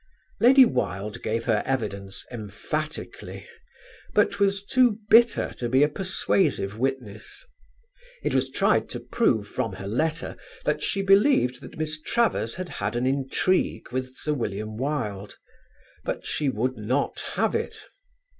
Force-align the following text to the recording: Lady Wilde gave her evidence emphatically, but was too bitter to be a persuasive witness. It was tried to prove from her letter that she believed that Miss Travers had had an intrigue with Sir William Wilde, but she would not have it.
Lady 0.39 0.65
Wilde 0.65 1.21
gave 1.21 1.45
her 1.45 1.61
evidence 1.63 2.25
emphatically, 2.31 3.47
but 4.15 4.39
was 4.39 4.65
too 4.65 4.97
bitter 5.11 5.49
to 5.55 5.69
be 5.69 5.83
a 5.83 5.87
persuasive 5.87 6.75
witness. 6.79 7.45
It 8.23 8.33
was 8.33 8.49
tried 8.49 8.89
to 8.89 8.99
prove 8.99 9.47
from 9.47 9.73
her 9.73 9.87
letter 9.87 10.37
that 10.65 10.81
she 10.81 11.03
believed 11.03 11.61
that 11.61 11.77
Miss 11.77 12.01
Travers 12.01 12.55
had 12.55 12.69
had 12.81 12.95
an 12.95 13.05
intrigue 13.05 13.91
with 13.91 14.15
Sir 14.17 14.33
William 14.33 14.75
Wilde, 14.75 15.37
but 16.03 16.25
she 16.25 16.49
would 16.49 16.77
not 16.77 17.19
have 17.35 17.53
it. 17.53 17.77